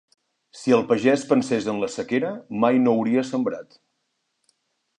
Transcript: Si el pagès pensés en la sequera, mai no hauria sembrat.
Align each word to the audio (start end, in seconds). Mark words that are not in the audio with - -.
Si 0.59 0.71
el 0.77 0.85
pagès 0.91 1.25
pensés 1.33 1.67
en 1.73 1.83
la 1.83 1.89
sequera, 1.97 2.31
mai 2.63 2.81
no 2.87 2.95
hauria 2.97 3.27
sembrat. 3.33 3.77